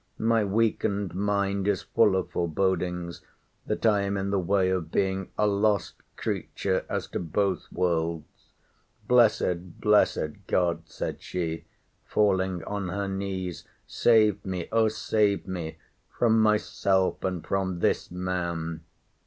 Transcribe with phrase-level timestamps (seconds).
[0.17, 3.21] —My weakened mind is full of forebodings,
[3.67, 8.25] that I am in the way of being a lost creature as to both worlds!
[9.07, 11.65] Blessed, blessed God, said she,
[12.03, 15.77] falling on her knees, save me, O save me,
[16.09, 18.81] from myself and from this man!